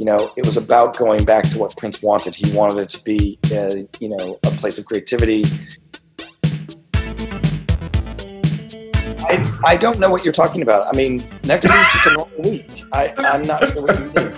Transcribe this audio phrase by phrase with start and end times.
[0.00, 2.34] you know, it was about going back to what Prince wanted.
[2.34, 5.44] He wanted it to be, uh, you know, a place of creativity.
[9.28, 10.88] I, I don't know what you're talking about.
[10.88, 12.82] I mean, next week is just a normal week.
[12.94, 14.30] I, I'm not sure what you mean.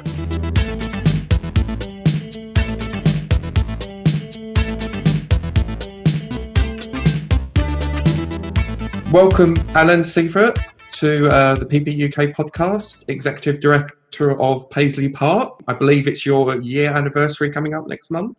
[9.12, 10.58] Welcome, Alan Seiffert,
[10.94, 15.60] to uh, the PB UK podcast, Executive Director of Paisley Park.
[15.68, 18.36] I believe it's your year anniversary coming up next month.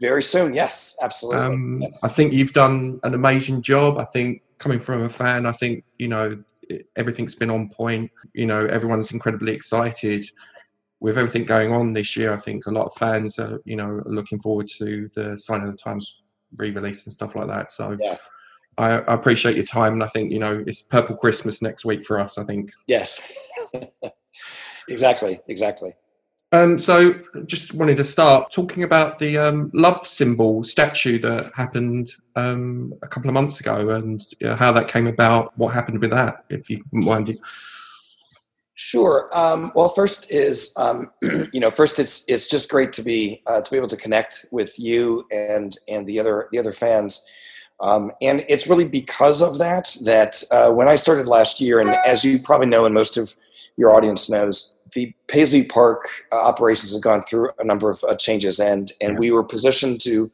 [0.00, 1.42] Very soon, yes, absolutely.
[1.42, 2.04] Um, yes.
[2.04, 3.98] I think you've done an amazing job.
[3.98, 6.42] I think coming from a fan, I think you know
[6.96, 8.10] everything's been on point.
[8.34, 10.26] You know, everyone's incredibly excited
[11.00, 12.32] with everything going on this year.
[12.32, 15.70] I think a lot of fans are, you know, looking forward to the Sign of
[15.70, 16.22] the Times
[16.56, 17.70] re-release and stuff like that.
[17.70, 17.96] So.
[17.98, 18.16] Yeah
[18.78, 22.04] I, I, appreciate your time, and I think you know it's Purple Christmas next week
[22.04, 22.38] for us.
[22.38, 22.72] I think.
[22.86, 23.20] Yes.
[24.88, 25.40] exactly.
[25.48, 25.94] Exactly.
[26.52, 27.12] Um, so,
[27.44, 33.08] just wanted to start talking about the um, love symbol statue that happened um, a
[33.08, 35.56] couple of months ago, and you know, how that came about.
[35.58, 37.36] What happened with that, if you mind?
[38.76, 39.28] Sure.
[39.32, 41.10] Um, well, first is um,
[41.52, 44.46] you know, first it's it's just great to be uh, to be able to connect
[44.52, 47.28] with you and and the other the other fans.
[47.80, 51.90] Um, and it's really because of that that uh, when I started last year, and
[52.06, 53.34] as you probably know, and most of
[53.76, 58.14] your audience knows, the Paisley Park uh, operations have gone through a number of uh,
[58.16, 59.18] changes, and and yeah.
[59.18, 60.30] we were positioned to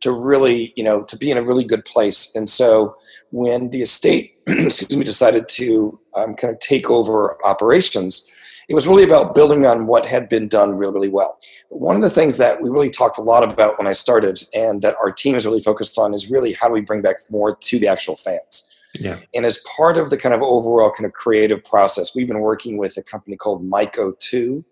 [0.00, 2.34] to really, you know, to be in a really good place.
[2.34, 2.96] And so
[3.30, 8.28] when the estate, excuse me, decided to um, kind of take over operations,
[8.70, 11.36] it was really about building on what had been done really, really well.
[11.70, 14.40] But one of the things that we really talked a lot about when I started
[14.54, 17.16] and that our team is really focused on is really how do we bring back
[17.30, 18.70] more to the actual fans.
[18.94, 19.18] Yeah.
[19.34, 22.78] And as part of the kind of overall kind of creative process, we've been working
[22.78, 24.64] with a company called Mycotoo.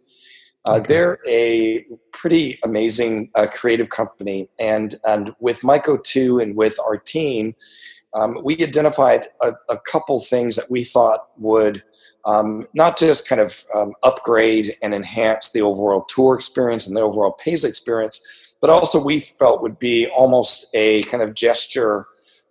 [0.64, 0.86] Uh, okay.
[0.86, 4.48] They're a pretty amazing uh, creative company.
[4.60, 7.56] And, and with Mycotoo and with our team,
[8.14, 11.82] um, we identified a, a, couple things that we thought would
[12.28, 17.00] um, not just kind of um, upgrade and enhance the overall tour experience and the
[17.00, 22.06] overall Paisley experience, but also we felt would be almost a kind of gesture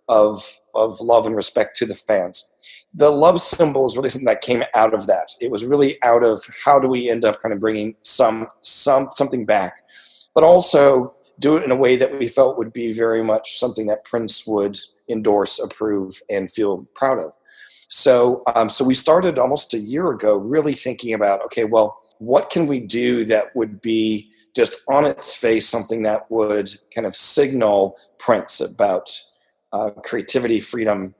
[0.08, 2.52] of, of love and respect to the fans.
[2.92, 5.28] The love symbol is really something that came out of that.
[5.40, 9.10] It was really out of how do we end up kind of bringing some, some
[9.12, 9.82] something back,
[10.34, 13.86] but also do it in a way that we felt would be very much something
[13.86, 14.76] that Prince would
[15.08, 17.32] endorse, approve, and feel proud of.
[17.88, 22.50] So, um, so we started almost a year ago, really thinking about, okay, well, what
[22.50, 27.16] can we do that would be just on its face something that would kind of
[27.16, 29.08] signal Prince about
[29.72, 31.14] uh, creativity, freedom,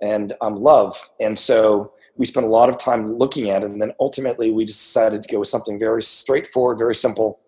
[0.00, 0.98] and um, love.
[1.20, 4.64] And so we spent a lot of time looking at it, and then ultimately we
[4.64, 7.40] decided to go with something very straightforward, very simple,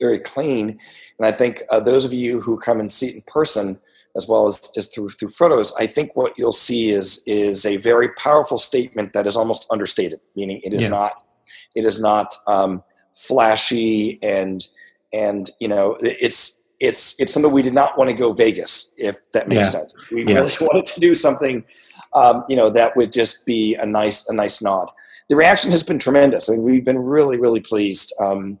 [0.00, 0.78] very clean.
[1.18, 3.78] And I think uh, those of you who come and see it in person
[4.16, 7.76] as well as just through through photos, I think what you'll see is is a
[7.78, 10.88] very powerful statement that is almost understated, meaning it is yeah.
[10.88, 11.12] not
[11.74, 12.82] it is not um,
[13.14, 14.66] flashy and
[15.12, 19.16] and you know it's it's it's something we did not want to go Vegas if
[19.32, 19.80] that makes yeah.
[19.80, 19.96] sense.
[20.10, 20.40] We yeah.
[20.40, 21.64] really wanted to do something
[22.14, 24.90] um, you know that would just be a nice a nice nod.
[25.28, 26.50] The reaction has been tremendous.
[26.50, 28.12] I mean, we've been really really pleased.
[28.20, 28.58] Um,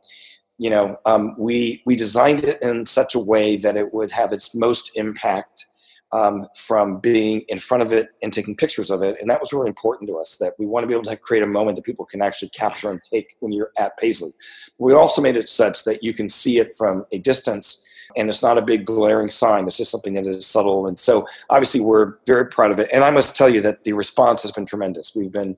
[0.60, 4.30] you know, um, we we designed it in such a way that it would have
[4.30, 5.66] its most impact
[6.12, 9.54] um, from being in front of it and taking pictures of it, and that was
[9.54, 10.36] really important to us.
[10.36, 12.90] That we want to be able to create a moment that people can actually capture
[12.90, 14.32] and take when you're at Paisley.
[14.76, 17.82] We also made it such that you can see it from a distance
[18.18, 19.66] and it's not a big glaring sign.
[19.66, 20.86] It's just something that is subtle.
[20.88, 22.90] And so, obviously, we're very proud of it.
[22.92, 25.14] And I must tell you that the response has been tremendous.
[25.16, 25.56] We've been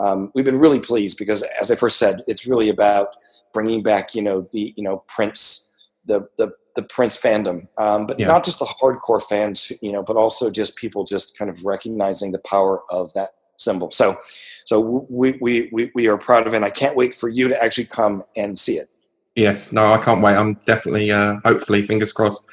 [0.00, 3.08] um, we've been really pleased because, as I first said, it's really about
[3.52, 5.70] bringing back, you know, the you know Prince,
[6.06, 8.26] the the the Prince fandom, um, but yeah.
[8.26, 12.32] not just the hardcore fans, you know, but also just people just kind of recognizing
[12.32, 13.90] the power of that symbol.
[13.90, 14.18] So,
[14.64, 14.80] so
[15.10, 16.56] we we we, we are proud of it.
[16.56, 18.88] and I can't wait for you to actually come and see it.
[19.36, 20.34] Yes, no, I can't wait.
[20.34, 22.46] I'm definitely, uh, hopefully, fingers crossed,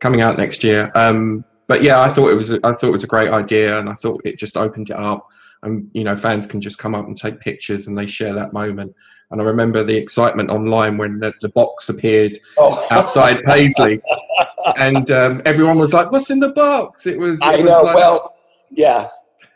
[0.00, 0.90] coming out next year.
[0.94, 3.88] Um, but yeah, I thought it was I thought it was a great idea, and
[3.88, 5.28] I thought it just opened it up
[5.66, 8.52] and you know fans can just come up and take pictures and they share that
[8.52, 8.94] moment.
[9.30, 12.86] And I remember the excitement online when the, the box appeared oh.
[12.92, 14.00] outside Paisley,
[14.76, 17.40] and um, everyone was like, "What's in the box?" It was.
[17.42, 17.82] It I was know.
[17.82, 18.36] Like, well,
[18.70, 19.08] yeah.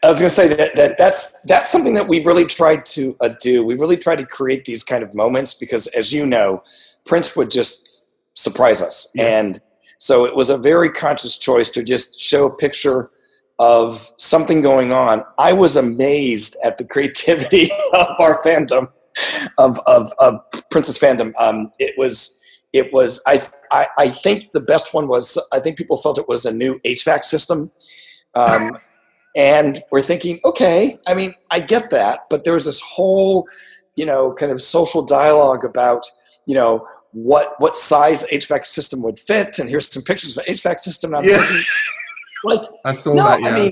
[0.03, 3.15] I was going to say that, that that's that's something that we've really tried to
[3.21, 3.65] uh, do.
[3.65, 6.63] We've really tried to create these kind of moments because, as you know,
[7.05, 9.39] Prince would just surprise us, yeah.
[9.39, 9.61] and
[9.99, 13.11] so it was a very conscious choice to just show a picture
[13.61, 15.23] of something going on.
[15.39, 18.89] I was amazed at the creativity of our fandom.
[19.59, 20.41] of, of, of
[20.71, 21.33] Prince's fandom.
[21.39, 22.41] Um, it was
[22.73, 26.27] it was I, I, I think the best one was I think people felt it
[26.29, 27.71] was a new HVAC system.
[28.35, 28.79] Um,
[29.37, 33.47] and we're thinking, okay, I mean, I get that, but there was this whole,
[33.97, 36.03] you know, kind of social dialogue about,
[36.47, 40.55] you know, what what size HVAC system would fit, and here's some pictures of an
[40.55, 41.15] HVAC system.
[41.15, 41.39] I'm Yeah.
[41.39, 41.65] thinking,
[42.45, 43.43] like, I saw No, that.
[43.43, 43.71] I mean,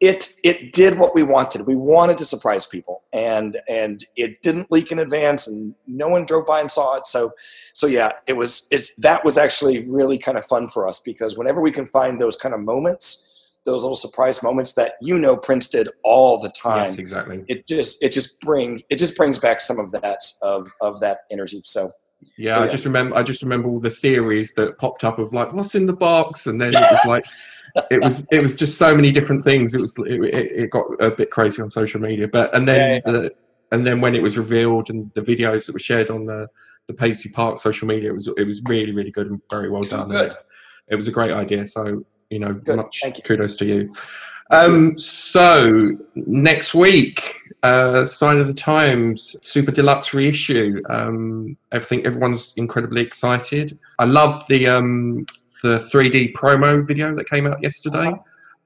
[0.00, 1.66] it it did what we wanted.
[1.66, 6.26] We wanted to surprise people, and and it didn't leak in advance, and no one
[6.26, 7.06] drove by and saw it.
[7.06, 7.32] So,
[7.72, 11.38] so yeah, it was it's that was actually really kind of fun for us because
[11.38, 13.30] whenever we can find those kind of moments,
[13.64, 17.44] those little surprise moments that you know Prince did all the time, yes, exactly.
[17.48, 21.20] it just it just brings it just brings back some of that of of that
[21.30, 21.62] energy.
[21.64, 21.92] So
[22.36, 22.70] Yeah, So, I yeah.
[22.70, 23.16] just remember.
[23.16, 26.46] I just remember all the theories that popped up of like, what's in the box,
[26.46, 27.24] and then it was like,
[27.90, 29.74] it was it was just so many different things.
[29.74, 33.12] It was it, it, got a bit crazy on social media, but and then Yeah,
[33.12, 33.32] the
[33.72, 36.48] and then when it was revealed and the videos that were shared on the
[36.86, 39.82] the Paisley Park social media, it was it was really really good and very well
[39.82, 40.08] done.
[40.08, 40.34] Good.
[40.88, 41.66] It was a great idea.
[41.66, 42.76] So you know, Good.
[42.76, 43.94] much kudos to you.
[44.50, 50.82] Um, so next week, uh, Sign of the Times Super Deluxe reissue.
[50.90, 53.78] Um, everything, everyone's incredibly excited.
[53.98, 55.26] I loved the um,
[55.62, 58.08] the 3D promo video that came out yesterday.
[58.08, 58.18] Uh-huh.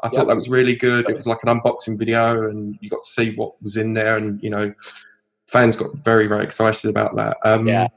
[0.03, 1.09] I thought that was really good.
[1.09, 4.17] It was like an unboxing video, and you got to see what was in there,
[4.17, 4.73] and you know,
[5.47, 7.37] fans got very very excited about that.
[7.45, 7.89] Um, Yeah.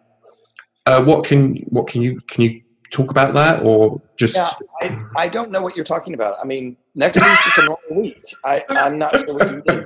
[0.88, 4.52] Uh, what can what can you can you talk about that or just Yeah,
[4.82, 6.36] I, I don't know what you're talking about.
[6.42, 8.22] I mean, next week's just a normal week.
[8.46, 9.86] I, I'm not sure what you mean.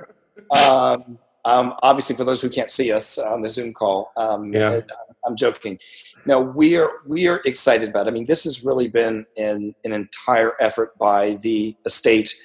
[0.52, 4.82] Um, um, obviously, for those who can't see us on the Zoom call, um, Yeah.
[5.26, 5.80] I'm joking.
[6.28, 8.06] No, we are we are excited about.
[8.06, 8.12] It.
[8.12, 12.36] I mean, this has really been an an entire effort by the estate,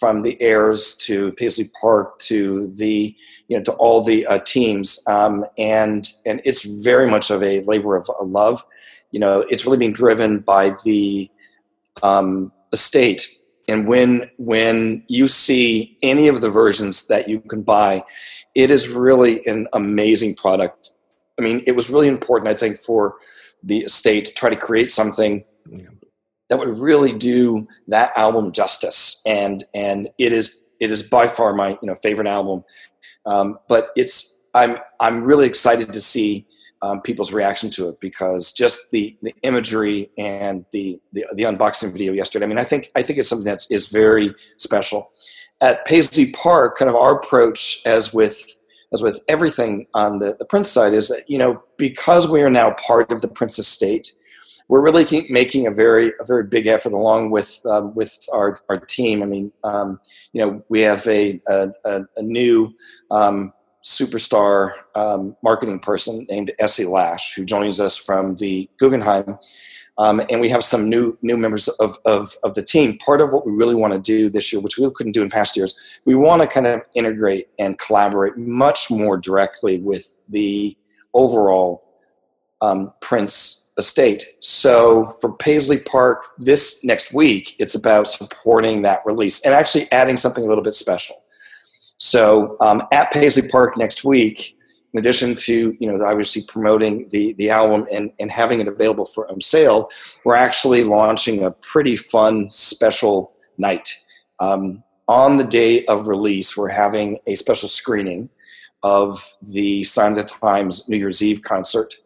[0.00, 3.14] from the heirs to Paisley Park to the
[3.48, 7.60] you know to all the uh, teams, um, and and it's very much of a
[7.62, 8.64] labor of of love.
[9.10, 11.30] You know, it's really being driven by the
[12.02, 13.28] um, estate.
[13.68, 18.04] And when when you see any of the versions that you can buy,
[18.54, 20.90] it is really an amazing product.
[21.38, 23.14] I mean, it was really important, I think, for
[23.62, 25.88] the estate to try to create something Yeah.
[26.48, 29.22] that would really do that album justice.
[29.26, 32.64] And and it is it is by far my you know favorite album.
[33.26, 36.46] Um, but it's I'm I'm really excited to see
[36.82, 41.92] um, people's reaction to it because just the, the imagery and the, the the unboxing
[41.92, 42.46] video yesterday.
[42.46, 45.10] I mean, I think I think it's something that's very special.
[45.60, 48.56] At Paisley Park, kind of our approach, as with
[48.92, 52.50] as with everything on the, the Prince side, is that you know because we are
[52.50, 54.12] now part of the Prince estate,
[54.68, 58.78] we're really making a very a very big effort along with um, with our, our
[58.78, 59.22] team.
[59.22, 60.00] I mean, um,
[60.32, 62.72] you know, we have a a, a, a new
[63.10, 63.52] um,
[63.84, 69.38] superstar um, marketing person named Essie Lash, who joins us from the Guggenheim.
[69.98, 72.96] Um, and we have some new new members of, of, of the team.
[72.98, 75.28] Part of what we really want to do this year, which we couldn't do in
[75.28, 80.76] past years, we want to kind of integrate and collaborate much more directly with the
[81.12, 81.84] overall
[82.62, 84.24] um, Prince estate.
[84.40, 90.16] So for Paisley Park this next week, it's about supporting that release and actually adding
[90.16, 91.16] something a little bit special.
[92.00, 94.56] So um, at Paisley Park next week,
[94.92, 99.04] in addition to you know obviously promoting the the album and, and having it available
[99.04, 99.90] for um, sale,
[100.24, 103.94] we're actually launching a pretty fun special night.
[104.40, 108.30] Um, on the day of release, we're having a special screening
[108.82, 109.22] of
[109.52, 111.96] the Sign of the Times New Year's Eve concert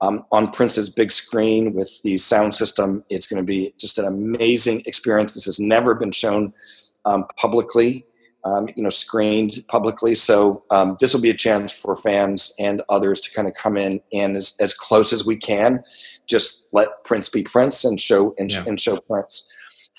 [0.00, 3.04] um, on Prince's big screen with the sound system.
[3.10, 5.34] It's going to be just an amazing experience.
[5.34, 6.54] This has never been shown
[7.04, 8.06] um, publicly
[8.44, 10.14] um, you know, screened publicly.
[10.14, 13.76] So um, this will be a chance for fans and others to kind of come
[13.76, 15.82] in and as, as close as we can,
[16.26, 18.64] just let Prince be Prince and show and, Yeah.
[18.66, 19.48] and show Prince.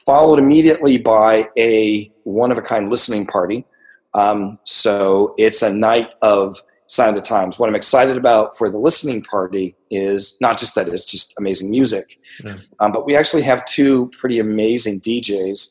[0.06, 3.66] Followed immediately by a one of a kind listening party.
[4.14, 6.56] Um, so it's a night of
[6.88, 7.58] Sign of the Times.
[7.58, 11.72] What I'm excited about for the listening party is not just that it's just amazing
[11.72, 12.58] music, Yeah.
[12.82, 15.70] um, but we actually have two pretty amazing DJs.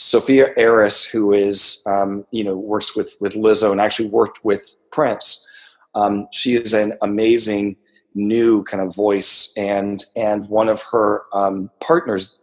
[0.00, 4.76] Sophia Eris, who is um, you know works with with Lizzo and actually worked with
[4.92, 5.44] Prince.
[5.96, 7.76] Um, she is an amazing
[8.14, 12.38] new kind of voice, and and one of her um, partners,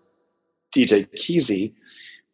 [0.76, 1.74] DJ Keezy,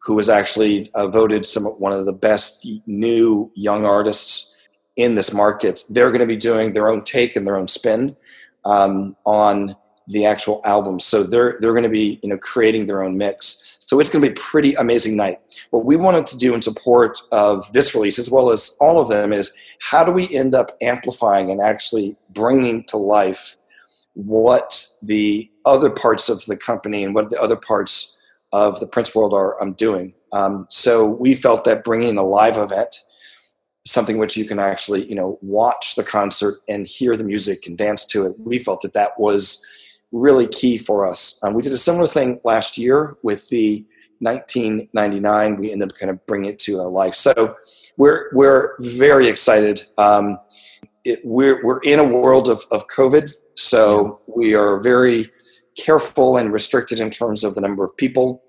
[0.00, 4.56] who was actually uh, voted some one of the best new young artists
[4.96, 5.84] in this market.
[5.88, 8.16] They're going to be doing their own take and their own spin
[8.64, 9.76] um, on
[10.08, 10.98] the actual album.
[10.98, 13.71] So they're they're going to be you know creating their own mix.
[13.92, 15.38] So it's going to be a pretty amazing night.
[15.68, 19.10] What we wanted to do in support of this release, as well as all of
[19.10, 23.58] them, is how do we end up amplifying and actually bringing to life
[24.14, 28.18] what the other parts of the company and what the other parts
[28.50, 30.14] of the Prince world are um, doing.
[30.32, 32.96] Um, so we felt that bringing a live event,
[33.86, 37.76] something which you can actually you know watch the concert and hear the music and
[37.76, 39.62] dance to it, we felt that that was
[40.12, 41.38] really key for us.
[41.42, 43.84] Um, we did a similar thing last year with the
[44.20, 45.56] 1999.
[45.56, 47.14] We ended up kind of bringing it to our life.
[47.14, 47.56] So
[47.96, 49.82] we're we're very excited.
[49.98, 50.38] Um,
[51.04, 55.26] it, we're we're in a world of of COVID, so we are very
[55.76, 58.42] careful and restricted in terms of the number of people.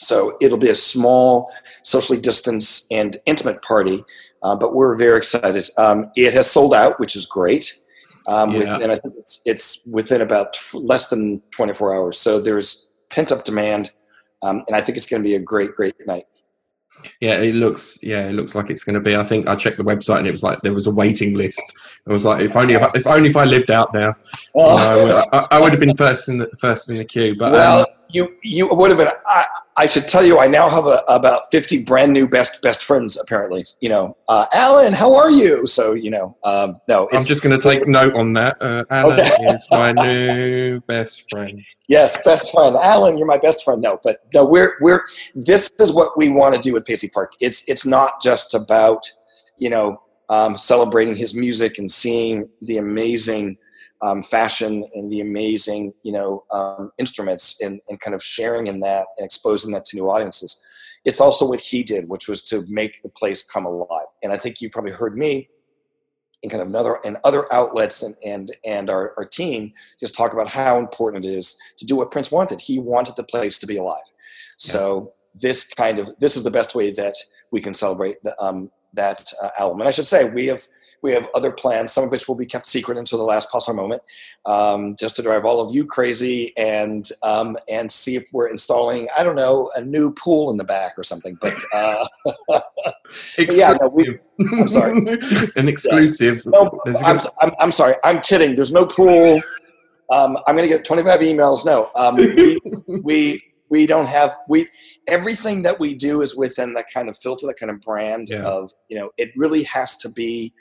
[0.00, 1.52] So it'll be a small,
[1.84, 4.02] socially distanced, and intimate party,
[4.42, 5.68] uh, but we're very excited.
[5.78, 7.81] Um, it has sold out, which is great.
[8.26, 8.58] Um, yeah.
[8.58, 12.18] within, I think it's, it's within about t- less than 24 hours.
[12.18, 13.90] So there's pent up demand,
[14.42, 16.24] um, and I think it's going to be a great, great night.
[17.20, 17.98] Yeah, it looks.
[18.02, 19.16] Yeah, it looks like it's going to be.
[19.16, 21.60] I think I checked the website and it was like there was a waiting list.
[22.06, 24.16] It was like if only if, if only if I lived out there,
[24.54, 24.96] oh.
[24.96, 27.34] you know, I, I, would have been first in the first in the queue.
[27.36, 29.08] But well, um, you you would have been.
[29.26, 32.84] I, I should tell you, I now have a, about fifty brand new best best
[32.84, 33.18] friends.
[33.18, 35.66] Apparently, you know, uh, Alan, how are you?
[35.66, 38.60] So you know, um, no, I'm just going to take note on that.
[38.60, 39.46] Uh, Alan okay.
[39.46, 41.60] is my new best friend.
[41.88, 43.16] Yes, best friend, Alan.
[43.16, 43.80] You're my best friend.
[43.80, 45.02] No, but no, we're we're.
[45.34, 47.32] This is what we want to do with Paisley Park.
[47.40, 49.10] It's it's not just about
[49.56, 53.56] you know um, celebrating his music and seeing the amazing
[54.02, 58.80] um, fashion and the amazing, you know, um, instruments and, and kind of sharing in
[58.80, 60.62] that and exposing that to new audiences.
[61.04, 64.06] It's also what he did, which was to make the place come alive.
[64.22, 65.48] And I think you've probably heard me
[66.42, 70.32] in kind of another and other outlets and and and our, our team just talk
[70.32, 72.60] about how important it is to do what Prince wanted.
[72.60, 74.02] He wanted the place to be alive.
[74.56, 77.14] So this kind of this is the best way that
[77.52, 79.80] we can celebrate the, um, that uh, album.
[79.80, 80.62] And I should say we have
[81.02, 83.74] we have other plans, some of which will be kept secret until the last possible
[83.74, 84.02] moment,
[84.46, 89.08] um, just to drive all of you crazy and um, and see if we're installing
[89.16, 91.36] I don't know a new pool in the back or something.
[91.40, 92.06] But, uh,
[93.38, 94.16] yeah, no, we,
[94.52, 94.98] I'm sorry,
[95.56, 96.46] an exclusive.
[96.46, 98.54] No, I'm, I'm, I'm, sorry, I'm kidding.
[98.54, 99.42] There's no pool.
[100.10, 101.64] Um, I'm going to get 25 emails.
[101.64, 102.58] No, um, we,
[103.02, 103.42] we
[103.72, 104.68] we don't have we
[105.08, 108.42] everything that we do is within that kind of filter that kind of brand yeah.
[108.42, 110.52] of you know it really has to be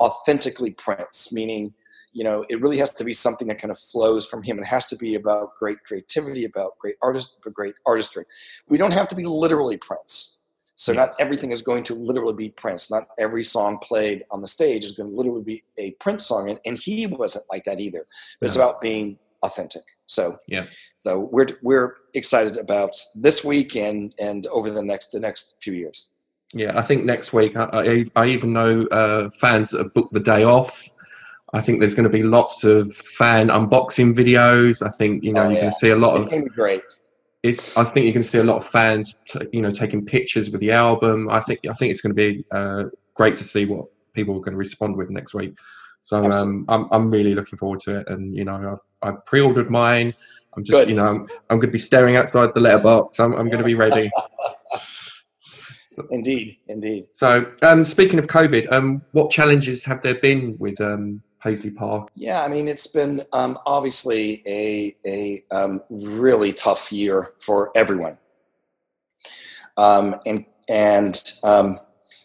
[0.00, 1.74] authentically prince meaning
[2.12, 4.58] you know it really has to be something that kind of flows from him.
[4.58, 8.24] It has to be about great creativity about great artist great artistry.
[8.68, 10.38] We don't have to be literally prince
[10.80, 10.96] so yes.
[10.96, 14.82] not everything is going to literally be prince not every song played on the stage
[14.82, 18.06] is going to literally be a prince song and, and he wasn't like that either.
[18.40, 19.82] But it's about being authentic.
[20.06, 20.64] So yeah,
[20.96, 25.74] so we're we're excited about this week and and over the next the next few
[25.74, 26.08] years.
[26.52, 30.12] Yeah, I think next week I I, I even know uh, fans that have booked
[30.12, 30.88] the day off.
[31.52, 34.84] I think there's going to be lots of fan unboxing videos.
[34.86, 36.48] I think you know oh, you're going to see a lot of.
[36.54, 36.82] great.
[37.42, 37.76] It's.
[37.76, 40.60] I think you can see a lot of fans, t- you know, taking pictures with
[40.60, 41.28] the album.
[41.30, 41.60] I think.
[41.68, 44.58] I think it's going to be uh, great to see what people are going to
[44.58, 45.54] respond with next week.
[46.02, 49.70] So um, I'm I'm really looking forward to it, and you know I've, I've pre-ordered
[49.70, 50.14] mine.
[50.56, 50.88] I'm just Good.
[50.88, 53.20] you know I'm, I'm going to be staring outside the letterbox.
[53.20, 54.10] I'm I'm going to be ready.
[55.90, 57.08] so, indeed, indeed.
[57.14, 62.08] So um, speaking of COVID, um, what challenges have there been with um, Paisley Park?
[62.14, 68.18] Yeah, I mean it's been um, obviously a a um, really tough year for everyone,
[69.76, 71.80] um, and and um,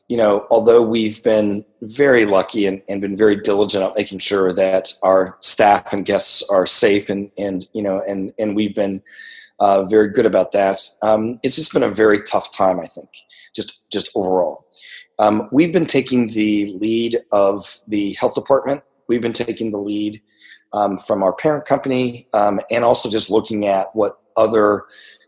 [0.08, 4.54] you know, although we've been very lucky and, and been very diligent at making sure
[4.54, 9.02] that our staff and guests are safe and, and you know, and, and we've been
[9.60, 10.82] uh, very good about that.
[11.02, 13.10] Um, it's just been a very tough time, I think,
[13.56, 14.66] just, just overall.
[15.20, 18.84] Um, we've been taking the lead of the health department.
[19.08, 20.22] We've been taking the lead
[20.74, 24.84] um, from our parent company um, and also just looking at what other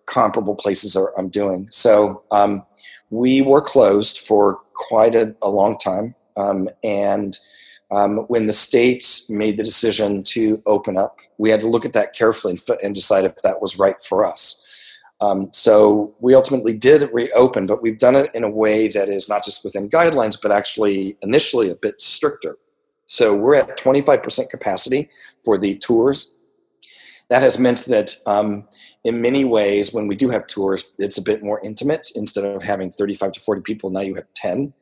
[0.05, 1.67] comparable places are I'm doing.
[1.71, 2.65] So um,
[3.09, 6.15] we were closed for quite a, a long time.
[6.35, 7.37] Um, and
[7.91, 11.93] um, when the states made the decision to open up, we had to look at
[11.93, 14.63] that carefully and, decide if that was right for us.
[15.21, 19.29] Um, so we ultimately did reopen, but we've done it in a way that is
[19.29, 22.57] not just within guidelines, but actually initially a bit stricter.
[23.07, 25.09] So we're at 25% capacity
[25.43, 26.39] for the tours.
[27.29, 28.67] That has meant that um,
[29.05, 32.09] in many ways, when we do have tours, it's a bit more intimate.
[32.15, 34.73] Instead of having 35 to 40 people, now you have 10.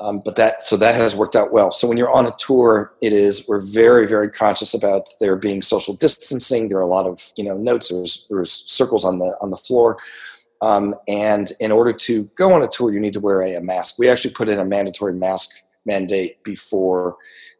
[0.00, 1.70] Um, but that so that has worked out well.
[1.70, 5.62] So when you're on a tour, it is we're very very conscious about there being
[5.62, 6.68] social distancing.
[6.68, 7.88] There are a lot of you know notes.
[7.88, 9.98] There's there's circles on the on the floor.
[10.60, 13.60] Um, and in order to go on a tour, you need to wear a, a
[13.60, 13.98] mask.
[13.98, 15.50] We actually put in a mandatory mask
[15.84, 17.16] mandate before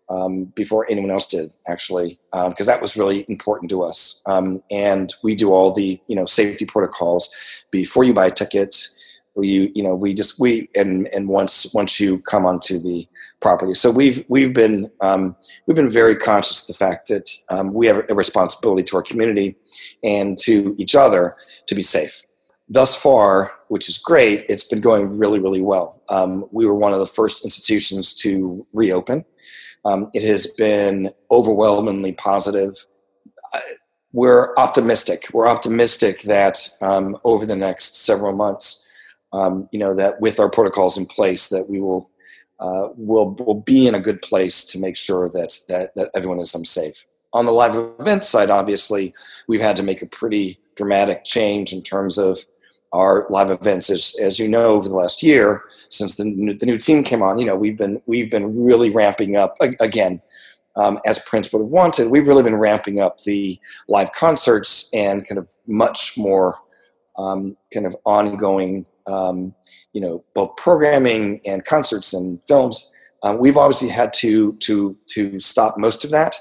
[0.09, 4.23] um, before anyone else did, actually, because um, that was really important to us.
[4.27, 7.31] Um, and we do all the you know safety protocols
[7.71, 8.89] before you buy a ticket.
[9.35, 13.07] We you know we just we and and once once you come onto the
[13.41, 13.75] property.
[13.75, 15.37] So we've we've been um,
[15.67, 19.03] we've been very conscious of the fact that um, we have a responsibility to our
[19.03, 19.57] community
[20.03, 21.37] and to each other
[21.67, 22.23] to be safe
[22.73, 26.01] thus far, which is great, it's been going really, really well.
[26.09, 29.25] Um, we were one of the first institutions to reopen.
[29.85, 32.87] Um, it has been overwhelmingly positive.
[34.13, 35.27] We're optimistic.
[35.33, 38.82] We're optimistic that um, over the next several months,
[39.33, 42.11] um, you know, that with our protocols in place, that we will
[42.61, 46.39] uh, will will be in a good place to make sure that that that everyone
[46.39, 47.05] is safe.
[47.33, 49.15] On the live event side, obviously,
[49.49, 52.45] we've had to make a pretty dramatic change in terms of
[52.93, 56.67] our live events as, as you know over the last year since the new, the
[56.67, 60.21] new team came on you know we've been we've been really ramping up again
[60.77, 63.59] um, as prince would have wanted we've really been ramping up the
[63.89, 66.57] live concerts and kind of much more
[67.17, 69.55] um, kind of ongoing um,
[69.93, 72.91] you know both programming and concerts and films
[73.23, 76.37] uh, we've obviously had to to to stop most of that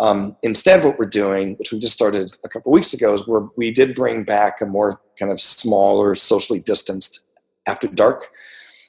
[0.00, 3.46] um, instead, what we're doing, which we just started a couple weeks ago, is we're,
[3.56, 7.20] we did bring back a more kind of smaller, socially distanced
[7.68, 8.28] after dark,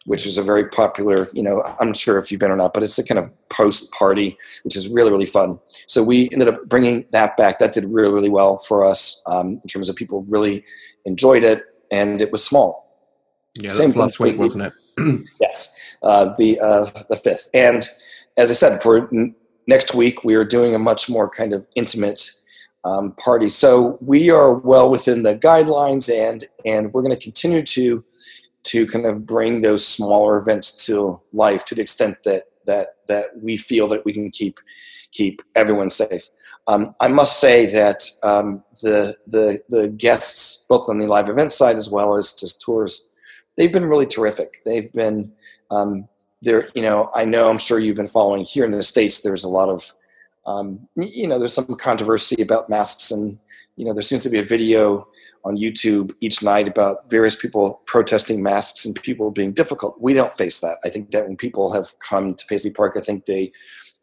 [0.05, 2.81] which is a very popular, you know, I'm sure if you've been or not, but
[2.81, 5.59] it's a kind of post party, which is really, really fun.
[5.85, 7.59] So we ended up bringing that back.
[7.59, 10.63] That did really, really well for us um, in terms of people really
[11.03, 12.80] enjoyed it, and it was small.
[13.59, 15.25] Yeah, Same last week, wasn't it?
[15.41, 17.49] yes, uh, the uh, the fifth.
[17.53, 17.87] And
[18.37, 19.09] as I said, for
[19.67, 22.31] next week we are doing a much more kind of intimate
[22.83, 23.49] um, party.
[23.49, 28.03] So we are well within the guidelines, and and we're going to continue to
[28.63, 33.25] to kind of bring those smaller events to life to the extent that that that
[33.41, 34.59] we feel that we can keep
[35.11, 36.29] keep everyone safe.
[36.67, 41.51] Um, I must say that um, the the the guests, both on the live event
[41.51, 43.10] side as well as just tours,
[43.57, 44.57] they've been really terrific.
[44.65, 45.31] They've been
[45.69, 46.07] um,
[46.41, 49.43] there, you know, I know I'm sure you've been following here in the States, there's
[49.43, 49.93] a lot of,
[50.45, 53.37] um, you know, there's some controversy about masks and,
[53.75, 55.07] you know, there seems to be a video
[55.45, 59.99] on YouTube each night about various people protesting masks and people being difficult.
[60.01, 60.77] We don't face that.
[60.83, 63.51] I think that when people have come to Paisley Park, I think they,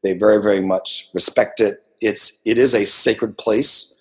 [0.03, 1.87] they very, very much respect it.
[2.01, 3.97] It's, it is a sacred place.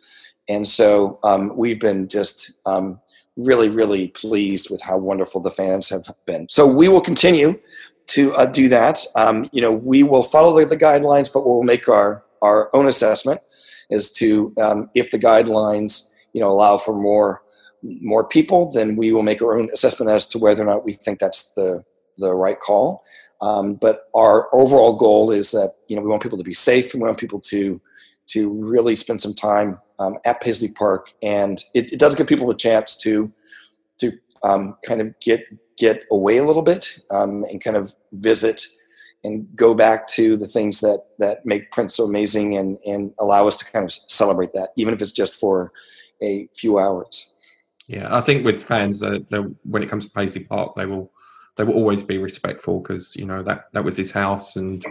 [0.47, 3.01] And so um, we've been just um,
[3.37, 6.47] really, really pleased with how wonderful the fans have been.
[6.49, 7.59] So we will continue
[8.07, 9.05] to uh, do that.
[9.15, 12.87] Um, you know, we will follow the, the, guidelines, but we'll make our, our own
[12.87, 13.41] assessment
[13.91, 17.43] as to um, if the guidelines, you know, allow for more
[17.83, 20.93] more people, then we will make our own assessment as to whether or not we
[20.93, 21.83] think that's the
[22.17, 23.03] the right call.
[23.39, 26.93] Um, but our overall goal is that you know we want people to be safe.
[26.93, 27.79] and We want people to
[28.27, 32.47] to really spend some time um, at Paisley Park, and it, it, does give people
[32.47, 33.31] the chance to
[33.99, 34.11] to
[34.43, 35.45] um, kind of get
[35.77, 38.65] get away a little bit um, and kind of visit
[39.23, 43.47] and go back to the things that that make Prince so amazing and and allow
[43.47, 45.71] us to kind of celebrate that, even if it's just for
[46.21, 47.33] a few hours.
[47.87, 51.11] Yeah, I think with fans, that when it comes to Paisley Park, they will
[51.55, 54.85] they will always be respectful because you know that that was his house and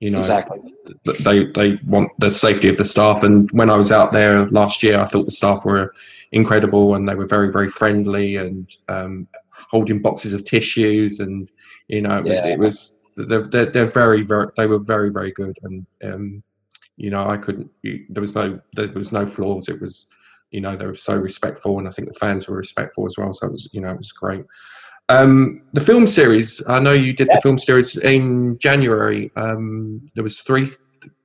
[0.00, 0.74] you know exactly
[1.24, 4.82] they they want the safety of the staff and when i was out there last
[4.82, 5.94] year i thought the staff were
[6.32, 9.26] incredible and they were very very friendly and um,
[9.70, 11.50] holding boxes of tissues, and
[11.88, 12.46] you know, it was, yeah.
[12.46, 16.42] it was they're, they're, they're very very they were very very good, and um,
[16.96, 17.70] you know, I couldn't.
[17.82, 19.68] There was no there was no flaws.
[19.68, 20.06] It was
[20.50, 23.32] you know they were so respectful, and I think the fans were respectful as well.
[23.32, 24.44] So it was you know it was great.
[25.08, 26.62] Um, the film series.
[26.66, 27.36] I know you did yeah.
[27.36, 29.30] the film series in January.
[29.36, 30.70] Um, there was three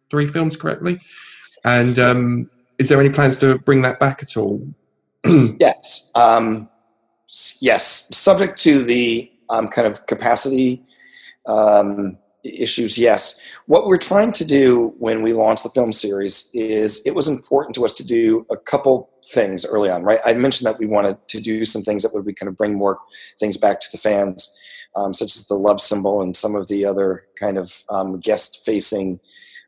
[0.09, 0.99] three films correctly,
[1.65, 4.61] and um, is there any plans to bring that back at all?
[5.25, 6.11] yes.
[6.15, 6.69] Um,
[7.59, 10.83] yes, subject to the um, kind of capacity
[11.45, 13.39] um, issues, yes.
[13.67, 17.75] What we're trying to do when we launched the film series is it was important
[17.75, 20.19] to us to do a couple things early on, right?
[20.25, 22.73] I mentioned that we wanted to do some things that would be kind of bring
[22.73, 22.99] more
[23.39, 24.55] things back to the fans,
[24.95, 28.61] um, such as the love symbol and some of the other kind of um, guest
[28.65, 29.19] facing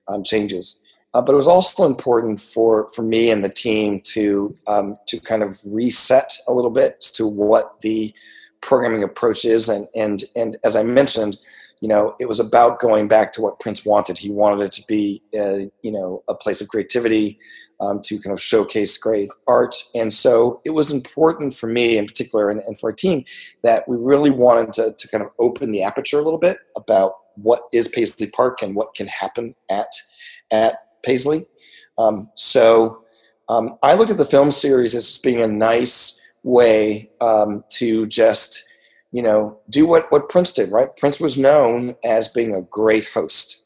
[0.08, 0.82] um, changes.
[1.14, 5.20] Uh, but it was also important for, for me and the team to um, to
[5.20, 8.12] kind of reset a little bit as to what the
[8.62, 11.38] programming approach is, and and and as I mentioned,
[11.84, 14.18] you know, it was about going back to what Prince wanted.
[14.18, 17.38] He wanted it to be, a, you know, a place of creativity,
[17.82, 19.76] um, to kind of showcase great art.
[19.94, 23.26] And so it was important for me in particular and, and for our team
[23.64, 27.16] that we really wanted to, to kind of open the aperture a little bit about
[27.36, 29.90] what is Paisley Park and what can happen at,
[30.52, 31.46] at Paisley.
[31.98, 33.04] Um, so
[33.50, 38.64] um, I looked at the film series as being a nice way um, to just
[39.14, 40.94] you know, do what, what Prince did, right?
[40.98, 43.64] Prince was known as being a great host.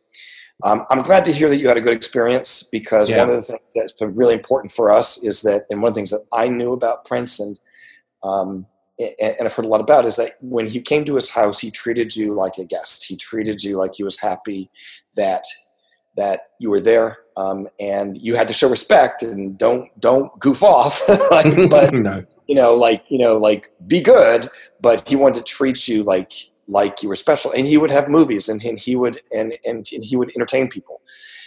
[0.63, 3.19] Um, I'm glad to hear that you had a good experience because yeah.
[3.19, 5.93] one of the things that's been really important for us is that, and one of
[5.93, 7.57] the things that I knew about Prince and,
[8.23, 8.65] um,
[8.99, 11.71] and, I've heard a lot about is that when he came to his house, he
[11.71, 13.05] treated you like a guest.
[13.05, 14.69] He treated you like he was happy
[15.15, 15.43] that
[16.17, 20.63] that you were there, um, and you had to show respect and don't don't goof
[20.63, 21.07] off.
[21.31, 24.49] like, but no you know, like you know, like be good,
[24.81, 26.31] but he wanted to treat you like
[26.67, 29.87] like you were special, and he would have movies, and, and he would and, and
[29.91, 31.01] and he would entertain people.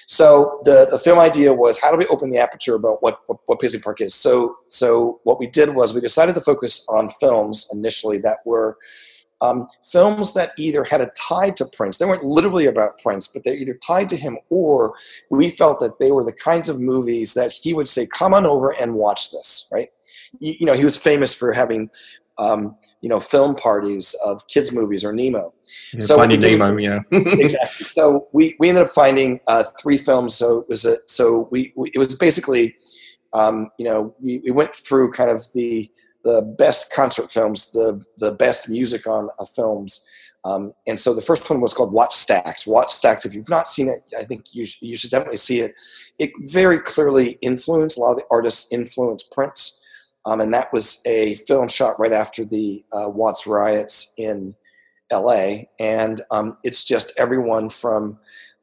[0.07, 3.39] So the the film idea was how do we open the aperture about what what,
[3.47, 4.15] what Paisley Park is.
[4.15, 8.77] So so what we did was we decided to focus on films initially that were
[9.41, 11.99] um, films that either had a tie to Prince.
[11.99, 14.95] They weren't literally about Prince, but they're either tied to him or
[15.31, 18.45] we felt that they were the kinds of movies that he would say, come on
[18.45, 19.89] over and watch this, right?
[20.39, 21.91] you, you know, he was famous for having
[22.39, 25.53] um, you know, film parties of kids' movies or Nemo.
[25.93, 27.87] Yeah, so finding Nemo, yeah, exactly.
[27.87, 30.37] So we, we ended up finding uh, three films.
[30.37, 32.75] So it was a so we, we it was basically,
[33.35, 35.91] um, you know, we, we went through kind of the
[36.25, 40.07] the best concert films, the the best music on uh, films.
[40.45, 42.67] Um, and so the first one was called Wattstax.
[42.67, 43.27] Watch Stacks.
[43.27, 45.75] If you've not seen it, I think you, sh- you should definitely see it.
[46.19, 49.81] It very clearly influenced a lot of the artists influenced Prince.
[50.27, 54.55] Um, and that was a film shot right after the uh, Watts riots in
[55.13, 55.65] LA.
[55.79, 58.19] And um, it's just everyone from,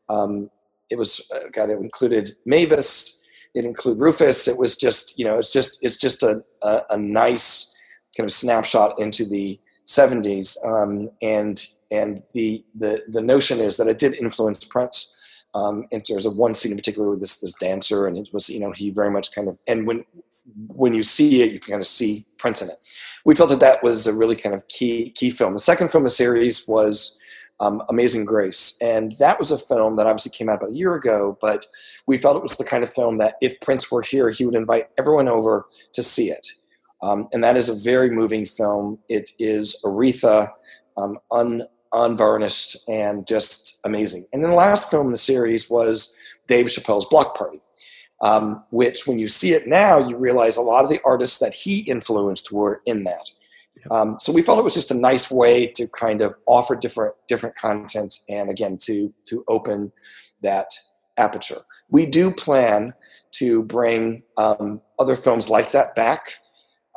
[0.09, 0.49] um,
[0.89, 4.47] it was, uh, God, it included Mavis, it included Rufus.
[4.47, 7.75] It was just, you know, it's just, it's just a, a, a nice
[8.15, 10.57] kind of snapshot into the 70s.
[10.65, 15.13] Um, and and the, the, the notion is that it did influence Prince.
[15.55, 18.49] Um, and there's a one scene in particular with this this dancer, and it was
[18.49, 20.03] you know he very much kind of and when
[20.67, 22.77] when you see it, you can kind of see Prince in it.
[23.25, 25.53] We felt that that was a really kind of key key film.
[25.53, 27.17] The second film in the series was
[27.59, 30.95] um, Amazing Grace, and that was a film that obviously came out about a year
[30.95, 31.37] ago.
[31.41, 31.65] But
[32.05, 34.55] we felt it was the kind of film that if Prince were here, he would
[34.55, 36.47] invite everyone over to see it.
[37.01, 38.99] Um, and that is a very moving film.
[39.07, 40.51] It is Aretha,
[40.97, 44.25] um, un, unvarnished, and just amazing.
[44.33, 46.15] And then the last film in the series was
[46.47, 47.61] Dave Chappelle's Block Party
[48.21, 51.53] um, which when you see it now, you realize a lot of the artists that
[51.53, 53.29] he influenced were in that.
[53.91, 57.15] Um, so we felt it was just a nice way to kind of offer different
[57.27, 59.91] different content and again to to open
[60.41, 60.67] that
[61.17, 61.61] aperture.
[61.89, 62.93] We do plan
[63.31, 66.35] to bring um, other films like that back.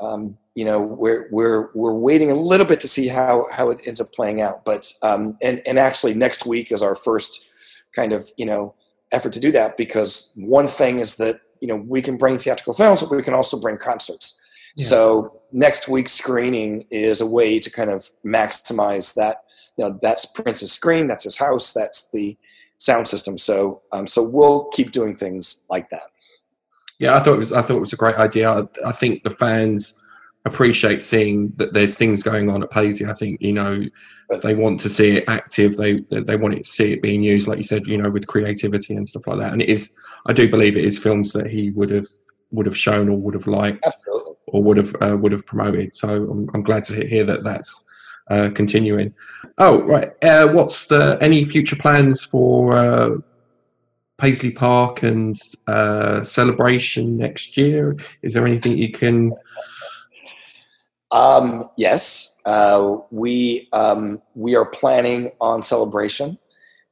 [0.01, 3.79] Um, you know, we're we're we're waiting a little bit to see how how it
[3.87, 4.65] ends up playing out.
[4.65, 7.45] But um, and and actually next week is our first
[7.95, 8.75] kind of you know
[9.13, 12.75] effort to do that because one thing is that you know we can bring theatrical
[12.75, 14.40] films, but we can also bring concerts.
[14.77, 14.87] Yeah.
[14.87, 19.45] So next week's screening is a way to kind of maximize that.
[19.77, 22.37] You know, that's Prince's screen, that's his house, that's the
[22.79, 23.39] sound system.
[23.39, 26.03] So um, so we'll keep doing things like that.
[26.99, 28.51] Yeah, I thought it was I thought it was a great idea.
[28.51, 29.99] I, I think the fans
[30.47, 33.07] appreciate seeing that there's things going on at Paisley.
[33.07, 33.83] I think you know
[34.43, 35.77] they want to see it active.
[35.77, 38.95] They they want to see it being used, like you said, you know, with creativity
[38.95, 39.53] and stuff like that.
[39.53, 42.07] And it is, I do believe it is films that he would have
[42.53, 44.35] would have shown or would have liked Absolutely.
[44.49, 45.95] or would have uh, would have promoted.
[45.95, 47.85] So I'm, I'm glad to hear that that's
[48.31, 49.15] uh, continuing.
[49.59, 53.11] Oh right, uh, what's the any future plans for uh,
[54.19, 57.97] Paisley Park and uh, celebration next year?
[58.23, 59.33] Is there anything you can
[61.13, 66.39] um, yes, uh, we um, we are planning on celebration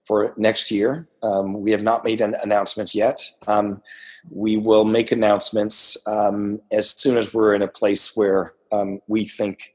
[0.08, 1.06] for next year.
[1.22, 3.20] Um, we have not made an announcements yet.
[3.46, 3.82] Um,
[4.30, 9.26] we will make announcements um, as soon as we're in a place where um, we
[9.26, 9.74] think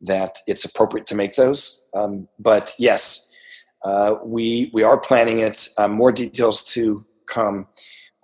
[0.00, 1.84] that it's appropriate to make those.
[2.38, 3.28] but yes,
[3.84, 5.68] uh, we we are planning it.
[5.76, 7.66] Uh, more details to come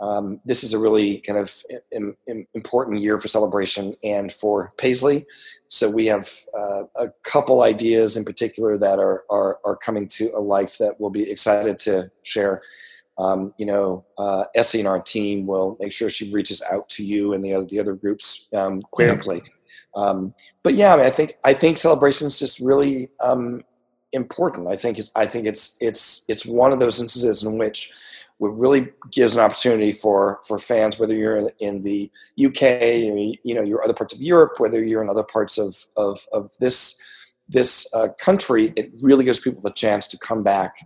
[0.01, 1.53] um, this is a really kind of
[1.93, 5.27] Im- Im- important year for celebration and for Paisley.
[5.69, 10.31] So we have uh, a couple ideas in particular that are, are, are coming to
[10.37, 12.63] a life that we'll be excited to share.
[13.19, 17.05] Um, you know, uh, Essie and our team will make sure she reaches out to
[17.05, 19.43] you and the other the other groups um, quickly.
[19.45, 19.53] Yeah.
[19.97, 23.63] Um, but yeah, I, mean, I think I think celebrations just really um,
[24.13, 24.69] important.
[24.69, 27.91] I think it's I think it's it's it's one of those instances in which
[28.41, 32.11] it really gives an opportunity for for fans, whether you're in the
[32.45, 35.87] UK, or, you know, your other parts of Europe, whether you're in other parts of
[35.97, 37.01] of, of this
[37.49, 40.77] this uh, country, it really gives people the chance to come back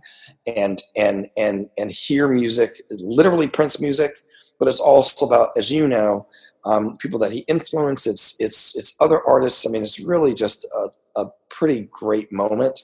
[0.47, 4.23] and and and and hear music, literally Prince music,
[4.59, 6.25] but it's also about, as you know,
[6.65, 8.07] um, people that he influenced.
[8.07, 9.67] It's it's it's other artists.
[9.67, 12.81] I mean, it's really just a, a pretty great moment.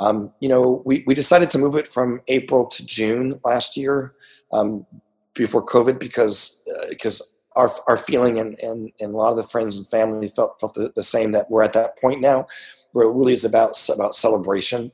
[0.00, 4.14] Um, you know, we, we decided to move it from April to June last year
[4.52, 4.86] um,
[5.34, 7.24] before COVID because because uh,
[7.56, 10.74] our, our feeling and, and, and a lot of the friends and family felt felt
[10.74, 12.46] the, the same that we're at that point now
[12.92, 14.90] where it really is about about celebration.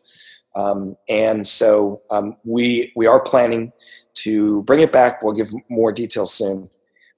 [0.57, 3.73] Um, and so um, we we are planning
[4.14, 5.23] to bring it back.
[5.23, 6.69] We'll give more details soon.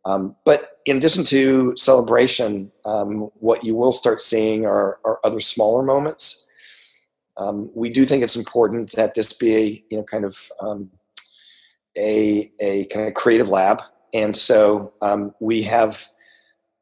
[0.04, 5.40] Um, but in addition to celebration, um, what you will start seeing are, are other
[5.40, 6.46] smaller moments.
[7.36, 10.90] Um, we do think it's important that this be a you know kind of um,
[11.96, 16.06] a a kind of creative lab, and so um, we have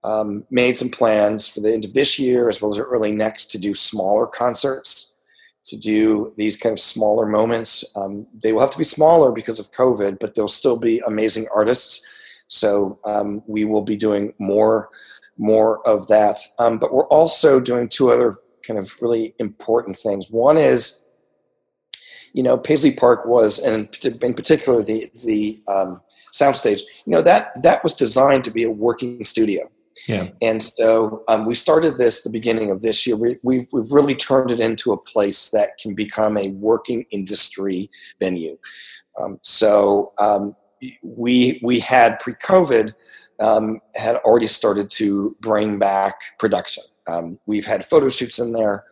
[0.02, 3.50] um, made some plans for the end of this year as well as early next
[3.52, 5.14] to do smaller concerts,
[5.66, 7.84] to do these kind of smaller moments.
[8.42, 12.04] They will have to be smaller because of COVID, but they'll still be amazing artists.
[12.50, 14.90] So um, we will be doing more
[15.38, 16.38] more of that.
[16.58, 20.30] but we're also doing two other kind of really important things.
[20.30, 21.06] One is,
[22.34, 26.00] you know, Paisley Park was, and in particular the the um,
[26.32, 26.80] soundstage.
[27.06, 29.62] You know that that was designed to be a working studio.
[30.08, 30.28] Yeah.
[30.42, 33.16] And so um, we started this the beginning of this year.
[33.16, 37.90] We, we've we've really turned it into a place that can become a working industry
[38.20, 38.56] venue.
[39.20, 40.54] Um, so um,
[41.02, 42.94] we we had pre-COVID
[43.40, 46.84] um, had already started to bring back production.
[47.08, 48.84] Um, we've had photo shoots in there.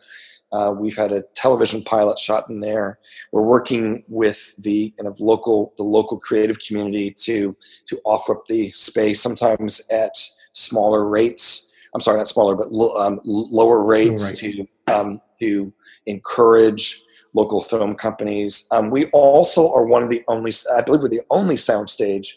[0.51, 2.97] Uh, we've had a television pilot shot in there.
[3.31, 8.45] We're working with the kind of local the local creative community to to offer up
[8.45, 10.13] the space sometimes at
[10.53, 11.71] smaller rates.
[11.93, 14.37] I'm sorry, not smaller, but lo, um, lower rates right.
[14.37, 15.71] to um, to
[16.07, 18.67] encourage local film companies.
[18.71, 22.33] Um, we also are one of the only, I believe, we're the only soundstage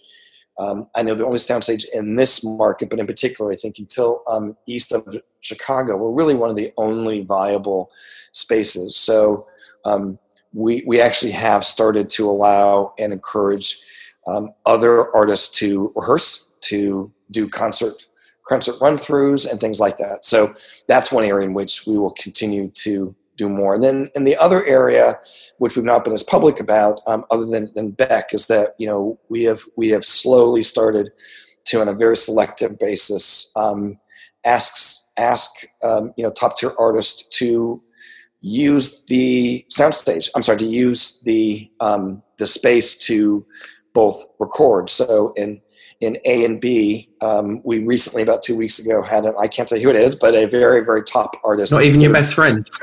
[0.59, 4.23] um, I know the only soundstage in this market, but in particular, I think until
[4.29, 7.91] um, east of Chicago, we're really one of the only viable
[8.33, 8.97] spaces.
[8.97, 9.47] So
[9.85, 10.19] um,
[10.53, 13.79] we we actually have started to allow and encourage
[14.27, 18.05] um, other artists to rehearse, to do concert
[18.47, 20.25] concert run throughs, and things like that.
[20.25, 20.55] So
[20.87, 23.75] that's one area in which we will continue to do more.
[23.75, 25.19] And then in the other area,
[25.59, 28.87] which we've not been as public about, um, other than, than Beck, is that you
[28.87, 31.11] know we have we have slowly started
[31.65, 33.99] to, on a very selective basis, um,
[34.45, 35.51] asks ask
[35.83, 37.83] um, you know top tier artists to
[38.41, 40.29] use the soundstage.
[40.35, 43.47] I'm sorry, to use the um, the space to
[43.95, 44.91] both record.
[44.91, 45.61] So in
[46.03, 49.69] in A and B, um, we recently, about two weeks ago, had an, I can't
[49.69, 51.73] say who it is, but a very, very top artist.
[51.73, 52.69] Not even your best friend.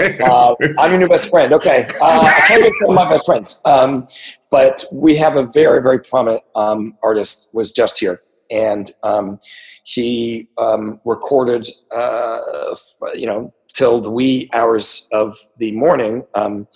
[0.00, 1.52] uh, I'm your new best friend.
[1.52, 1.88] Okay.
[2.00, 3.60] Uh, I can't get one of my best friends.
[3.64, 4.06] Um,
[4.50, 8.20] but we have a very, very prominent um, artist was just here.
[8.50, 9.38] And um,
[9.84, 12.40] he um, recorded, uh,
[13.14, 16.24] you know, till the wee hours of the morning.
[16.34, 16.68] Um,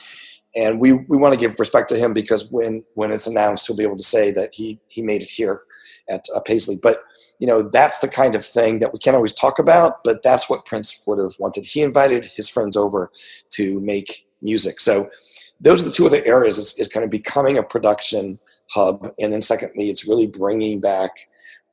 [0.56, 3.76] and we, we want to give respect to him because when, when it's announced, he'll
[3.76, 5.62] be able to say that he, he made it here
[6.08, 6.78] at uh, Paisley.
[6.82, 7.02] But
[7.40, 10.48] you know that's the kind of thing that we can't always talk about, but that's
[10.48, 11.64] what Prince would have wanted.
[11.64, 13.10] He invited his friends over
[13.50, 14.78] to make music.
[14.80, 15.10] So
[15.60, 16.58] those are the two other areas.
[16.58, 18.38] Is, is kind of becoming a production
[18.70, 21.12] hub, and then secondly, it's really bringing back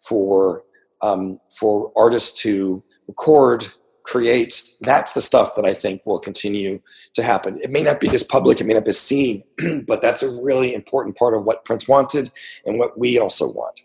[0.01, 0.63] for
[1.01, 3.67] um, for artists to record
[4.03, 6.80] create that's the stuff that i think will continue
[7.13, 9.43] to happen it may not be as public it may not be seen
[9.86, 12.32] but that's a really important part of what prince wanted
[12.65, 13.82] and what we also want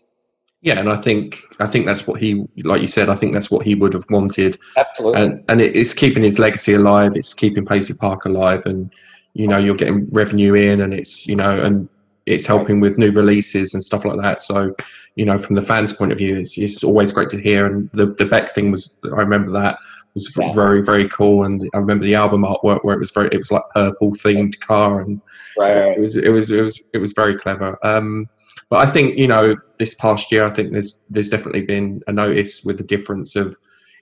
[0.63, 3.51] yeah, and I think I think that's what he, like you said, I think that's
[3.51, 4.57] what he would have wanted.
[4.77, 5.21] Absolutely.
[5.21, 7.17] And and it's keeping his legacy alive.
[7.17, 8.89] It's keeping Paisley Park alive, and
[9.33, 11.89] you know you're getting revenue in, and it's you know and
[12.25, 14.41] it's helping with new releases and stuff like that.
[14.41, 14.73] So,
[15.15, 17.65] you know, from the fans' point of view, it's, it's always great to hear.
[17.65, 19.77] And the the Beck thing was, I remember that
[20.13, 20.53] was yeah.
[20.53, 21.43] very very cool.
[21.43, 24.57] And I remember the album artwork where it was very, it was like purple themed
[24.61, 25.19] car, and
[25.59, 25.97] right.
[25.97, 27.77] it was it was it was it was very clever.
[27.85, 28.29] Um,
[28.69, 32.13] but I think you know this past year, I think there's there's definitely been a
[32.13, 33.57] notice with the difference of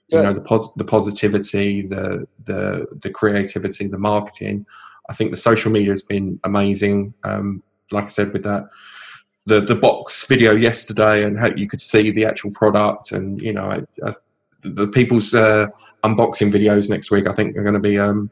[0.08, 0.24] you yeah.
[0.24, 4.66] know the pos- the positivity, the the the creativity, the marketing.
[5.10, 7.14] I think the social media has been amazing.
[7.24, 8.70] Um, like I said, with that
[9.46, 13.54] the the box video yesterday, and how you could see the actual product, and you
[13.54, 14.14] know I, I,
[14.64, 15.68] the people's uh,
[16.04, 17.28] unboxing videos next week.
[17.28, 18.30] I think are going to be um,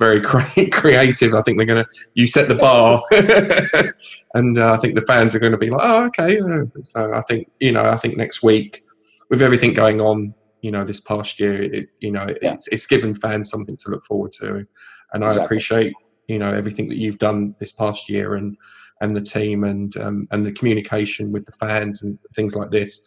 [0.00, 0.20] very
[0.72, 1.34] creative.
[1.34, 3.04] I think they're going to you set the bar,
[4.34, 6.40] and uh, I think the fans are going to be like, oh, okay.
[6.82, 8.82] So I think you know, I think next week
[9.28, 12.54] with everything going on, you know, this past year, it, you know, yeah.
[12.54, 14.66] it's, it's given fans something to look forward to,
[15.12, 15.40] and exactly.
[15.40, 15.94] I appreciate
[16.26, 18.56] you know everything that you've done this past year and
[19.00, 23.02] and the team and um, and the communication with the fans and things like this.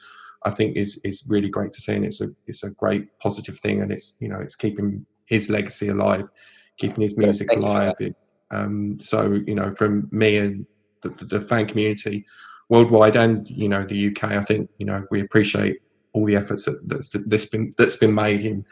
[0.45, 3.57] I think is is really great to see, and it's a it's a great positive
[3.59, 6.27] thing, and it's you know it's keeping his legacy alive,
[6.77, 7.93] keeping his music alive.
[7.99, 8.15] It,
[8.51, 10.65] um, so you know, from me and
[11.01, 12.25] the, the, fan community
[12.69, 15.77] worldwide and you know the UK, I think you know we appreciate
[16.13, 18.45] all the efforts that, that's, that's been that's been made.
[18.45, 18.63] And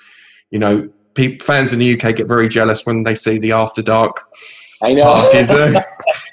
[0.51, 3.81] you know, people, fans in the UK get very jealous when they see the After
[3.81, 4.23] Dark
[4.81, 5.03] I know.
[5.03, 5.81] parties, uh,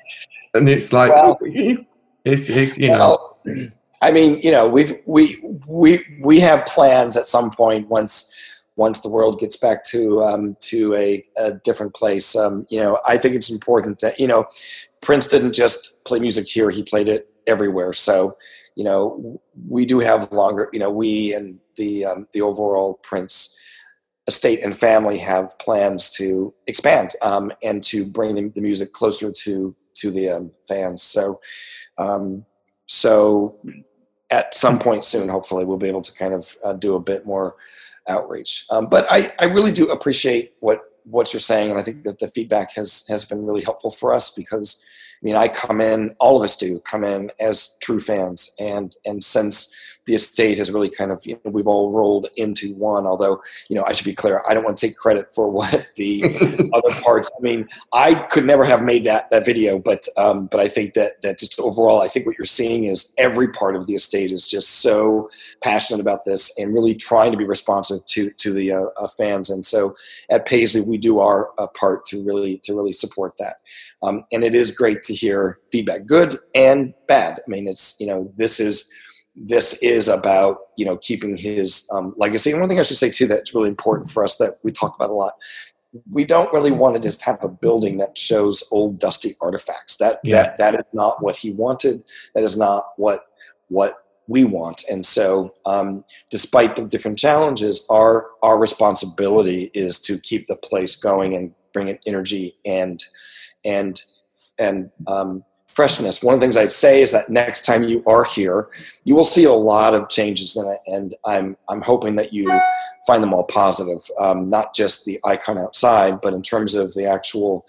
[0.54, 3.68] and it's like well, it's, it's you well, know.
[4.00, 8.33] I mean, you know, we've we we we have plans at some point once
[8.79, 12.35] once the world gets back to um, to a, a different place.
[12.35, 14.47] Um, you know, I think it's important that you know
[15.03, 17.93] Prince didn't just play music here; he played it everywhere.
[17.93, 18.37] So,
[18.77, 20.71] you know, we do have longer.
[20.73, 23.59] You know, we and the um, the overall Prince
[24.29, 29.33] estate and family have plans to expand um, and to bring the, the, music closer
[29.33, 31.03] to to the um, fans.
[31.03, 31.41] So,
[31.97, 32.45] um,
[32.87, 33.59] so
[34.31, 37.27] at some point soon, hopefully, we'll be able to kind of uh, do a bit
[37.27, 37.57] more
[38.09, 38.64] outreach.
[38.71, 42.18] Um, but I, I really do appreciate what what you're saying, and I think that
[42.18, 44.85] the feedback has has been really helpful for us because
[45.23, 48.94] I mean I come in, all of us do come in as true fans, and
[49.07, 49.75] and since
[50.09, 53.07] the estate has really kind of you know, we've all rolled into one.
[53.07, 55.87] Although you know I should be clear, I don't want to take credit for what
[55.97, 56.25] the
[56.75, 57.31] other parts.
[57.38, 60.94] I mean, I could never have made that that video, but um, but I think
[60.94, 64.33] that that just overall, I think what you're seeing is every part of the estate
[64.33, 65.29] is just so
[65.62, 69.51] passionate about this and really trying to be responsive to to the uh, uh, fans.
[69.51, 69.94] And so
[70.31, 73.57] at Paisley, we do our uh, part to really to really support that.
[74.03, 77.40] Um, and it is great to hear feedback, good and bad.
[77.47, 78.90] I mean, it's you know this is
[79.46, 82.51] this is about you know keeping his um, legacy.
[82.51, 84.94] And one thing I should say too that's really important for us that we talk
[84.96, 85.35] about a lot.
[86.11, 89.96] We don't really want to just have a building that shows old dusty artifacts.
[89.96, 90.42] That yeah.
[90.42, 92.03] that that is not what he wanted.
[92.35, 93.20] That is not what
[93.68, 94.85] what we want.
[94.90, 100.94] And so, um, despite the different challenges, our our responsibility is to keep the place
[100.94, 103.03] going and bring in energy and
[103.64, 104.03] and
[104.59, 105.44] and um,
[105.79, 106.25] freshness.
[106.25, 108.69] One of the things I'd say is that next time you are here,
[109.05, 112.51] you will see a lot of changes, and, and I'm I'm hoping that you
[113.07, 117.07] find them all positive, um, not just the icon outside, but in terms of the
[117.07, 117.64] actual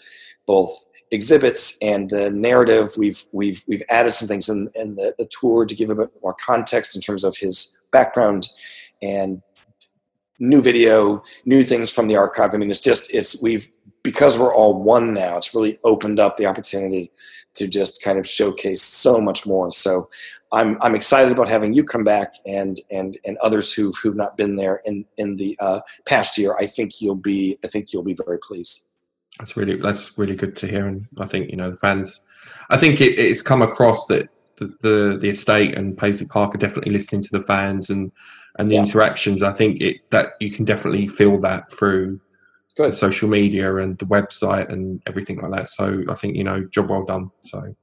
[0.47, 0.71] both
[1.11, 2.93] exhibits and the narrative.
[2.97, 6.09] We've we've we've added some things in, in the, the tour to give a bit
[6.23, 8.49] more context in terms of his background
[9.03, 9.43] and
[10.39, 12.55] new video, new things from the archive.
[12.55, 13.67] I mean, it's just it's we've
[14.03, 15.37] because we're all one now.
[15.37, 17.11] It's really opened up the opportunity
[17.55, 19.71] to just kind of showcase so much more.
[19.71, 20.09] So
[20.51, 24.37] I'm I'm excited about having you come back and and and others who've who've not
[24.37, 26.55] been there in in the uh, past year.
[26.59, 28.85] I think you'll be I think you'll be very pleased.
[29.39, 32.21] That's really that's really good to hear, and I think you know the fans.
[32.69, 36.59] I think it, it's come across that the, the, the estate and Paisley Park are
[36.59, 38.11] definitely listening to the fans and
[38.57, 38.81] and the yeah.
[38.81, 39.43] interactions.
[39.43, 42.19] I think it that you can definitely feel that through
[42.77, 42.93] Good.
[42.93, 45.69] social media and the website and everything like that.
[45.69, 47.29] So I think you know, job well done.
[47.43, 47.75] So,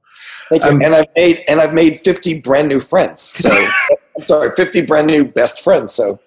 [0.61, 3.21] um, and I've made and I've made fifty brand new friends.
[3.21, 3.49] So
[4.17, 5.93] I'm sorry, fifty brand new best friends.
[5.93, 6.19] So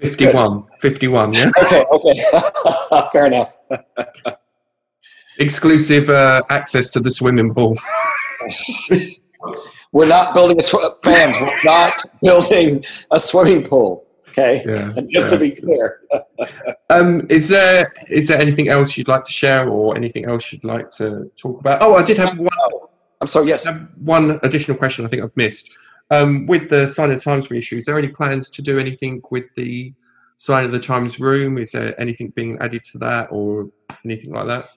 [0.00, 1.50] 51, 51 yeah.
[1.62, 2.24] okay, okay,
[3.12, 3.52] fair enough.
[5.38, 7.76] Exclusive uh, access to the swimming pool.
[9.92, 11.36] we're not building a tw- fans.
[11.40, 14.07] We're not building a swimming pool.
[14.30, 15.28] Okay, yeah, just yeah.
[15.28, 16.00] to be clear.
[16.90, 20.64] um, is there is there anything else you'd like to share, or anything else you'd
[20.64, 21.82] like to talk about?
[21.82, 22.48] Oh, I did have one.
[23.20, 23.48] I'm sorry.
[23.48, 25.04] Yes, one additional question.
[25.04, 25.76] I think I've missed.
[26.10, 29.20] Um, with the Sign of the Times reissue, is there any plans to do anything
[29.30, 29.92] with the
[30.36, 31.58] Sign of the Times room?
[31.58, 33.68] Is there anything being added to that, or
[34.04, 34.68] anything like that?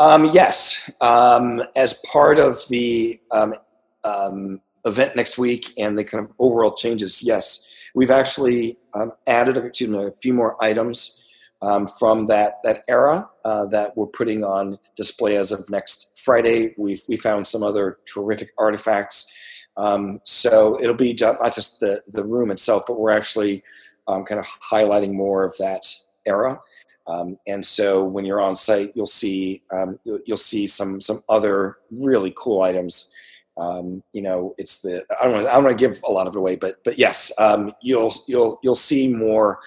[0.00, 3.54] Um, yes, um, as part of the um,
[4.02, 9.56] um, event next week and the kind of overall changes, yes, We've actually um, added
[9.56, 11.22] excuse me, a few more items
[11.62, 16.74] um, from that that era uh, that we're putting on display as of next Friday.
[16.78, 19.32] We've we found some other terrific artifacts.
[19.76, 23.62] Um, so it'll be not just the the room itself, but we're actually
[24.08, 25.86] um, kind of highlighting more of that
[26.26, 26.58] era.
[27.06, 31.22] Um, and so when you're on site, you'll see um, you'll, you'll, see some some
[31.28, 33.12] other really cool items
[33.56, 36.26] um, you know, it's the I don't want I don't want to give a lot
[36.26, 39.60] of it away, but but yes, um, you'll you'll you'll see more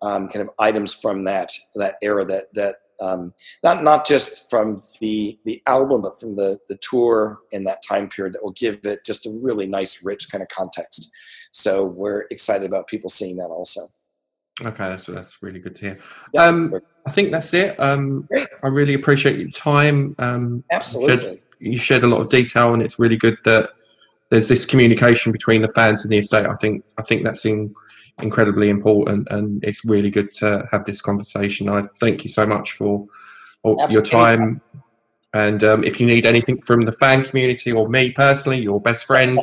[0.00, 4.80] um, kind of items from that that era that that um, not not just from
[5.00, 8.80] the the album, but from the the tour in that time period that will give
[8.84, 11.10] it just a really nice, rich kind of context.
[11.50, 13.82] So we're excited about people seeing that also.
[14.60, 15.98] Okay, that's that's really good to hear.
[16.32, 16.74] Yeah, um,
[17.06, 17.78] I think that's it.
[17.80, 18.28] Um,
[18.62, 20.14] I really appreciate your time.
[20.18, 23.70] Um, Absolutely, shared, you shared, a lot of detail, and it's really good that
[24.30, 26.46] there's this communication between the fans and the estate.
[26.46, 27.74] I think I think that's in,
[28.20, 31.68] incredibly important, and it's really good to have this conversation.
[31.68, 33.06] I thank you so much for,
[33.90, 34.60] your time.
[35.34, 39.06] And um, if you need anything from the fan community or me personally, your best
[39.06, 39.38] friend,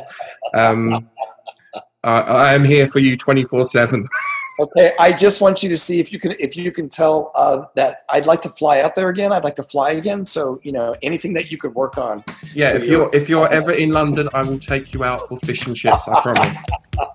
[0.52, 1.08] um,
[2.04, 4.06] I, I am here for you 24 seven.
[4.60, 7.64] Okay, I just want you to see if you can if you can tell uh,
[7.76, 9.32] that I'd like to fly out there again.
[9.32, 10.22] I'd like to fly again.
[10.22, 12.22] So you know anything that you could work on.
[12.52, 15.66] Yeah, if you're if you're ever in London, I will take you out for fish
[15.66, 16.06] and chips.
[16.06, 16.62] I promise.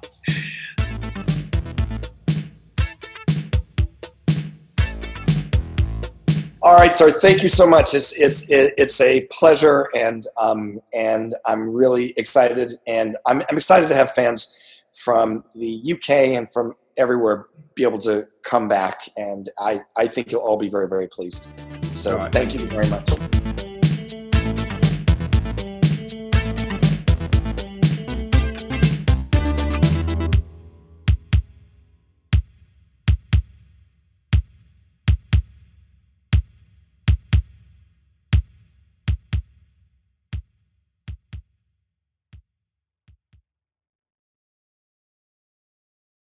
[6.64, 7.12] All right, sir.
[7.12, 7.94] Thank you so much.
[7.94, 13.88] It's it's it's a pleasure, and um and I'm really excited, and I'm I'm excited
[13.90, 14.58] to have fans
[14.94, 19.10] from the UK and from everywhere be able to come back.
[19.18, 21.48] And I, I think you'll all be very, very pleased.
[21.96, 22.32] So right.
[22.32, 23.65] thank you very much.